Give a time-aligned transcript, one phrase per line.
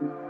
[0.00, 0.28] you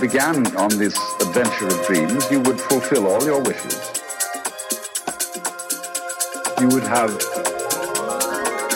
[0.00, 3.74] began on this adventure of dreams, you would fulfill all your wishes.
[6.60, 7.10] You would have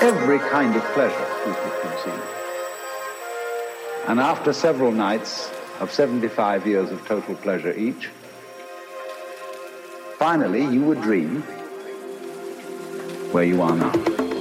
[0.02, 2.22] every kind of pleasure you could conceive.
[4.08, 5.50] And after several nights
[5.80, 8.10] of 75 years of total pleasure each,
[10.18, 11.42] finally you would dream
[13.32, 14.31] where you are now.